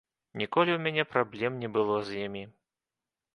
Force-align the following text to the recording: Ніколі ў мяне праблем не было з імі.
Ніколі 0.41 0.71
ў 0.75 0.79
мяне 0.85 1.05
праблем 1.11 1.59
не 1.65 1.69
было 1.77 1.95
з 2.09 2.17
імі. 2.25 2.43